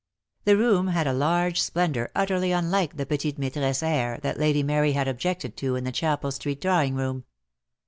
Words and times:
The 0.45 0.57
room 0.57 0.87
had 0.87 1.05
a 1.05 1.13
large 1.13 1.61
splendour 1.61 2.09
utterly 2.15 2.51
unlike 2.51 2.97
the 2.97 3.05
petite 3.05 3.37
viaitresse 3.39 3.83
air 3.83 4.17
that 4.23 4.39
Lady 4.39 4.63
Mary 4.63 4.93
had 4.93 5.07
objected 5.07 5.55
to 5.57 5.75
in 5.75 5.83
the 5.83 5.91
Chapel 5.91 6.31
Street 6.31 6.59
drawing 6.59 6.95
room. 6.95 7.23